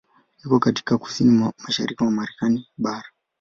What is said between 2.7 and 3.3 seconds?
bara.